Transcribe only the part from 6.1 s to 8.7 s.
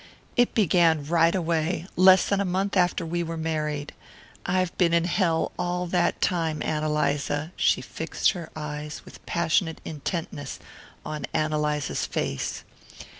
time, Ann Eliza." She fixed her